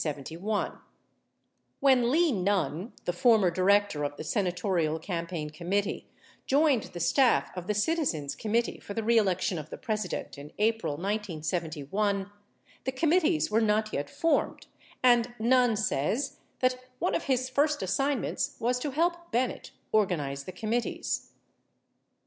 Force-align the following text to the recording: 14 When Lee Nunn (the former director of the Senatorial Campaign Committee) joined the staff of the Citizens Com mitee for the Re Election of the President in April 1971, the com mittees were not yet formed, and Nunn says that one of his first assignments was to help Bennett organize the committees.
14 0.03 0.71
When 1.79 2.09
Lee 2.09 2.31
Nunn 2.31 2.93
(the 3.05 3.13
former 3.13 3.51
director 3.51 4.03
of 4.03 4.17
the 4.17 4.23
Senatorial 4.23 4.97
Campaign 4.97 5.51
Committee) 5.51 6.07
joined 6.47 6.81
the 6.85 6.99
staff 6.99 7.51
of 7.55 7.67
the 7.67 7.75
Citizens 7.75 8.35
Com 8.35 8.51
mitee 8.53 8.81
for 8.81 8.95
the 8.95 9.03
Re 9.03 9.17
Election 9.19 9.59
of 9.59 9.69
the 9.69 9.77
President 9.77 10.39
in 10.39 10.53
April 10.57 10.93
1971, 10.93 12.31
the 12.85 12.91
com 12.91 13.11
mittees 13.11 13.51
were 13.51 13.61
not 13.61 13.93
yet 13.93 14.09
formed, 14.09 14.65
and 15.03 15.35
Nunn 15.37 15.75
says 15.75 16.37
that 16.61 16.83
one 16.97 17.13
of 17.13 17.25
his 17.25 17.47
first 17.47 17.83
assignments 17.83 18.55
was 18.59 18.79
to 18.79 18.89
help 18.89 19.31
Bennett 19.31 19.69
organize 19.91 20.45
the 20.45 20.51
committees. 20.51 21.29